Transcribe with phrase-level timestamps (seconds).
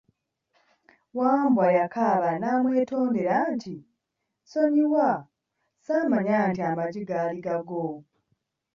[1.17, 3.75] Wambwa yakaaba n'amwetondera nti,
[4.43, 5.09] nsonyiwa,
[5.85, 7.85] saamanya nti amaggi gaali gago!